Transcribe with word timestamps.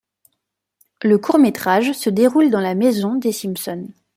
Le 1.03 1.19
court 1.19 1.37
métrage 1.37 1.91
se 1.93 2.09
déroule 2.09 2.49
dans 2.49 2.59
la 2.59 2.73
maison 2.73 3.13
des 3.17 3.31
Simpson. 3.31 3.87